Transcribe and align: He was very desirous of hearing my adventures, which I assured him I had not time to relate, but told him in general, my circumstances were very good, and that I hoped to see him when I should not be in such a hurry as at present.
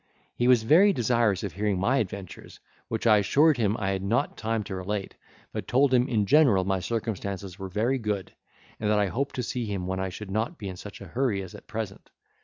He 0.35 0.47
was 0.47 0.63
very 0.63 0.93
desirous 0.93 1.43
of 1.43 1.53
hearing 1.53 1.77
my 1.79 1.97
adventures, 1.97 2.59
which 2.87 3.05
I 3.05 3.17
assured 3.17 3.57
him 3.57 3.77
I 3.77 3.91
had 3.91 4.01
not 4.01 4.35
time 4.35 4.63
to 4.63 4.73
relate, 4.73 5.13
but 5.53 5.67
told 5.67 5.93
him 5.93 6.07
in 6.07 6.25
general, 6.25 6.63
my 6.63 6.79
circumstances 6.79 7.59
were 7.59 7.69
very 7.69 7.99
good, 7.99 8.33
and 8.79 8.89
that 8.89 8.97
I 8.97 9.09
hoped 9.09 9.35
to 9.35 9.43
see 9.43 9.67
him 9.67 9.85
when 9.85 9.99
I 9.99 10.09
should 10.09 10.31
not 10.31 10.57
be 10.57 10.69
in 10.69 10.75
such 10.75 11.01
a 11.01 11.05
hurry 11.07 11.43
as 11.43 11.53
at 11.53 11.67
present. 11.67 12.09